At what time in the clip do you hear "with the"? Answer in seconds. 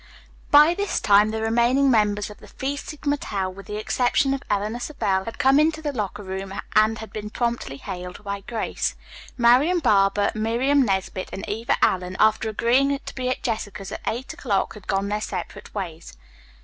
3.51-3.75